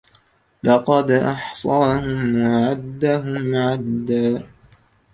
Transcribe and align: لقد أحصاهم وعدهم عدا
لقد 0.63 1.11
أحصاهم 1.11 2.35
وعدهم 2.45 3.55
عدا 3.55 4.47